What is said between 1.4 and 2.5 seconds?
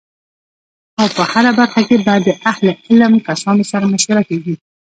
برخه کی به د